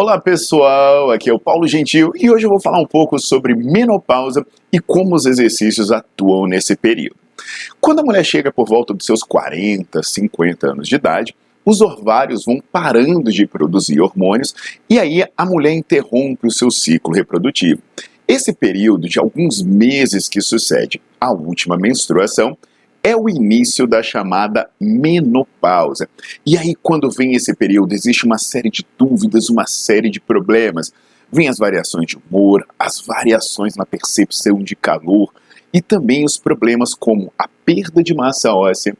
[0.00, 3.52] Olá pessoal, aqui é o Paulo Gentil e hoje eu vou falar um pouco sobre
[3.52, 7.16] menopausa e como os exercícios atuam nesse período.
[7.80, 12.44] Quando a mulher chega por volta dos seus 40, 50 anos de idade, os ovários
[12.44, 14.54] vão parando de produzir hormônios
[14.88, 17.82] e aí a mulher interrompe o seu ciclo reprodutivo.
[18.28, 22.56] Esse período de alguns meses que sucede à última menstruação
[23.02, 26.08] é o início da chamada menopausa.
[26.44, 30.92] E aí, quando vem esse período, existe uma série de dúvidas, uma série de problemas.
[31.30, 35.32] Vêm as variações de humor, as variações na percepção de calor
[35.72, 38.96] e também os problemas como a perda de massa óssea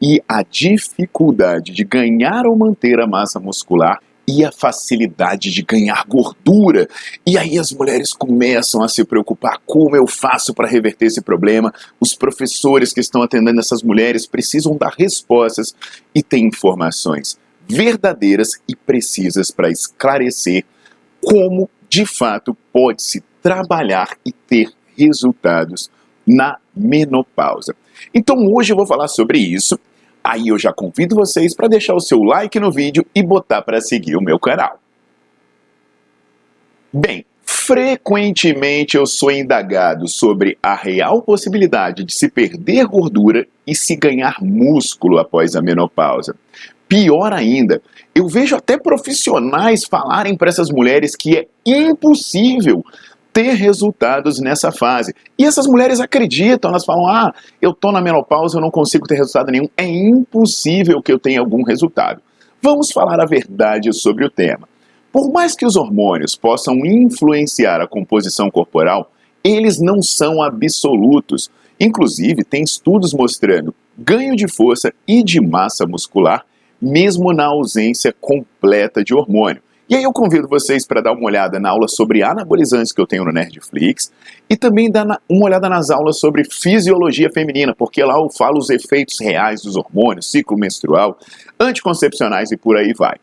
[0.00, 6.04] e a dificuldade de ganhar ou manter a massa muscular e a facilidade de ganhar
[6.06, 6.86] gordura.
[7.26, 11.72] E aí as mulheres começam a se preocupar: como eu faço para reverter esse problema?
[11.98, 15.74] Os professores que estão atendendo essas mulheres precisam dar respostas
[16.14, 20.64] e ter informações verdadeiras e precisas para esclarecer
[21.22, 25.90] como de fato pode-se trabalhar e ter resultados
[26.26, 27.74] na menopausa.
[28.12, 29.78] Então hoje eu vou falar sobre isso
[30.28, 33.80] Aí eu já convido vocês para deixar o seu like no vídeo e botar para
[33.80, 34.78] seguir o meu canal.
[36.92, 43.96] Bem, frequentemente eu sou indagado sobre a real possibilidade de se perder gordura e se
[43.96, 46.36] ganhar músculo após a menopausa.
[46.86, 47.80] Pior ainda,
[48.14, 52.84] eu vejo até profissionais falarem para essas mulheres que é impossível
[53.38, 55.14] ter resultados nessa fase.
[55.38, 57.32] E essas mulheres acreditam, elas falam: ah,
[57.62, 59.68] eu estou na menopausa, eu não consigo ter resultado nenhum.
[59.76, 62.20] É impossível que eu tenha algum resultado.
[62.60, 64.68] Vamos falar a verdade sobre o tema.
[65.12, 69.12] Por mais que os hormônios possam influenciar a composição corporal,
[69.44, 71.48] eles não são absolutos.
[71.78, 76.44] Inclusive, tem estudos mostrando ganho de força e de massa muscular,
[76.82, 79.62] mesmo na ausência completa de hormônio.
[79.88, 83.06] E aí eu convido vocês para dar uma olhada na aula sobre anabolizantes que eu
[83.06, 84.12] tenho no Nerdflix
[84.46, 88.68] e também dar uma olhada nas aulas sobre fisiologia feminina, porque lá eu falo os
[88.68, 91.18] efeitos reais dos hormônios, ciclo menstrual,
[91.58, 93.16] anticoncepcionais e por aí vai.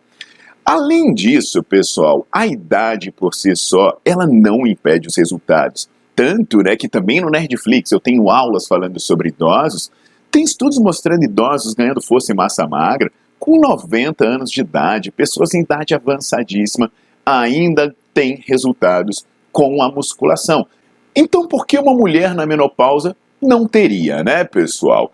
[0.66, 5.88] Além disso, pessoal, a idade por si só, ela não impede os resultados.
[6.16, 9.92] Tanto, né, que também no Nerdflix eu tenho aulas falando sobre idosos,
[10.32, 15.54] tem estudos mostrando idosos ganhando força e massa magra, com 90 anos de idade, pessoas
[15.54, 16.92] em idade avançadíssima
[17.26, 20.66] ainda têm resultados com a musculação.
[21.16, 25.12] Então, por que uma mulher na menopausa não teria, né, pessoal?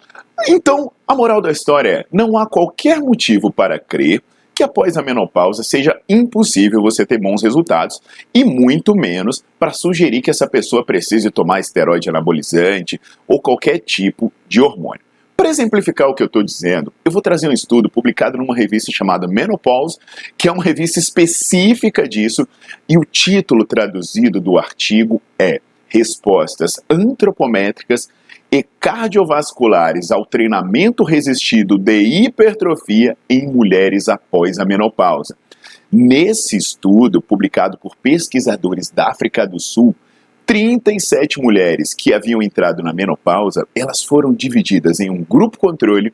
[0.48, 4.24] Então, a moral da história é: não há qualquer motivo para crer
[4.54, 8.02] que após a menopausa seja impossível você ter bons resultados
[8.34, 14.32] e muito menos para sugerir que essa pessoa precise tomar esteroide anabolizante ou qualquer tipo
[14.48, 15.02] de hormônio.
[15.42, 18.92] Para exemplificar o que eu estou dizendo, eu vou trazer um estudo publicado numa revista
[18.92, 19.98] chamada Menopause,
[20.38, 22.48] que é uma revista específica disso,
[22.88, 28.08] e o título traduzido do artigo é Respostas antropométricas
[28.52, 35.36] e cardiovasculares ao treinamento resistido de hipertrofia em mulheres após a menopausa.
[35.92, 39.96] Nesse estudo, publicado por pesquisadores da África do Sul,
[40.52, 46.14] 37 mulheres que haviam entrado na menopausa, elas foram divididas em um grupo controle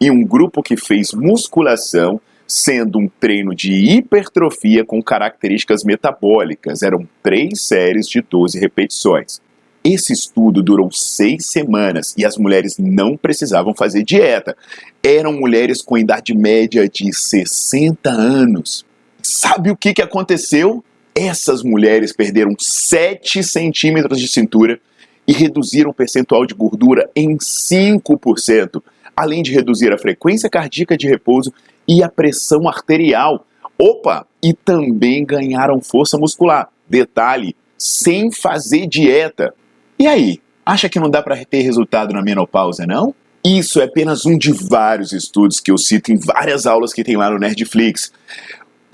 [0.00, 2.18] e um grupo que fez musculação,
[2.48, 6.82] sendo um treino de hipertrofia com características metabólicas.
[6.82, 9.42] Eram três séries de 12 repetições.
[9.84, 14.56] Esse estudo durou seis semanas e as mulheres não precisavam fazer dieta.
[15.02, 18.86] Eram mulheres com idade média de 60 anos.
[19.20, 20.82] Sabe o que, que aconteceu?
[21.16, 24.78] Essas mulheres perderam 7 centímetros de cintura
[25.26, 28.82] e reduziram o percentual de gordura em 5%,
[29.16, 31.54] além de reduzir a frequência cardíaca de repouso
[31.88, 33.46] e a pressão arterial.
[33.78, 34.26] Opa!
[34.42, 36.68] E também ganharam força muscular.
[36.88, 39.52] detalhe, sem fazer dieta.
[39.98, 43.14] E aí, acha que não dá para ter resultado na menopausa, não?
[43.44, 47.16] Isso é apenas um de vários estudos que eu cito em várias aulas que tem
[47.16, 48.12] lá no Nerdflix.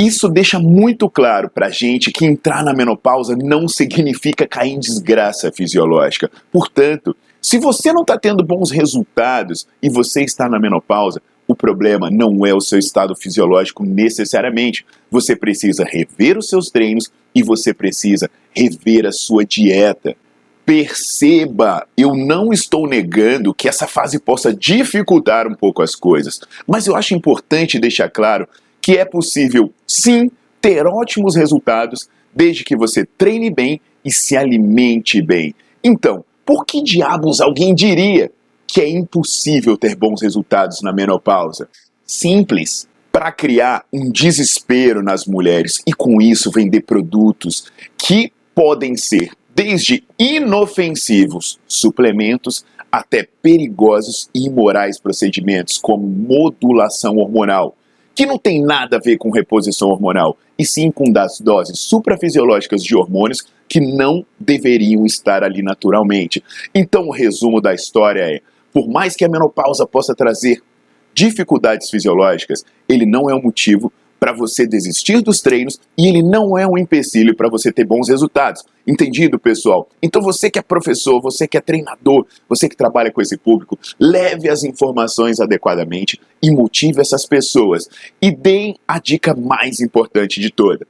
[0.03, 5.53] Isso deixa muito claro pra gente que entrar na menopausa não significa cair em desgraça
[5.53, 6.29] fisiológica.
[6.51, 12.11] Portanto, se você não está tendo bons resultados e você está na menopausa, o problema
[12.11, 14.85] não é o seu estado fisiológico necessariamente.
[15.09, 20.17] Você precisa rever os seus treinos e você precisa rever a sua dieta.
[20.67, 26.89] Perceba, eu não estou negando que essa fase possa dificultar um pouco as coisas, mas
[26.89, 28.49] eu acho importante deixar claro
[28.83, 30.29] que é possível, sim,
[30.61, 35.55] ter ótimos resultados desde que você treine bem e se alimente bem.
[35.83, 38.31] Então, por que diabos alguém diria
[38.67, 41.69] que é impossível ter bons resultados na menopausa?
[42.05, 42.89] Simples.
[43.13, 50.03] Para criar um desespero nas mulheres e com isso vender produtos que podem ser desde
[50.19, 57.77] inofensivos suplementos até perigosos e imorais procedimentos como modulação hormonal,
[58.15, 62.83] que não tem nada a ver com reposição hormonal, e sim com das doses suprafisiológicas
[62.83, 66.43] de hormônios que não deveriam estar ali naturalmente.
[66.75, 68.41] Então, o resumo da história é:
[68.73, 70.63] por mais que a menopausa possa trazer
[71.15, 73.93] dificuldades fisiológicas, ele não é um motivo
[74.23, 78.09] para você desistir dos treinos e ele não é um empecilho para você ter bons
[78.09, 78.65] resultados.
[78.87, 79.89] Entendido, pessoal?
[80.01, 83.77] Então você que é professor, você que é treinador, você que trabalha com esse público,
[83.99, 87.89] leve as informações adequadamente e motive essas pessoas.
[88.23, 90.87] E deem a dica mais importante de toda.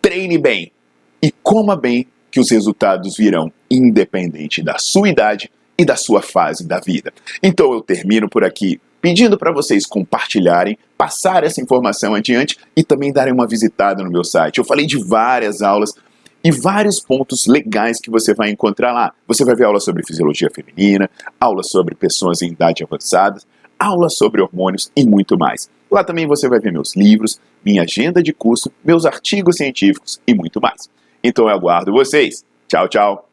[0.00, 0.72] Treine bem
[1.20, 6.66] e coma bem que os resultados virão independente da sua idade e da sua fase
[6.66, 7.12] da vida.
[7.42, 13.12] Então eu termino por aqui pedindo para vocês compartilharem, passar essa informação adiante e também
[13.12, 14.58] darem uma visitada no meu site.
[14.58, 15.92] Eu falei de várias aulas
[16.44, 19.12] e vários pontos legais que você vai encontrar lá.
[19.26, 21.10] Você vai ver aula sobre fisiologia feminina,
[21.40, 23.40] aula sobre pessoas em idade avançada,
[23.78, 25.68] aula sobre hormônios e muito mais.
[25.90, 30.32] Lá também você vai ver meus livros, minha agenda de curso, meus artigos científicos e
[30.32, 30.88] muito mais.
[31.22, 32.44] Então eu aguardo vocês.
[32.68, 33.31] Tchau, tchau.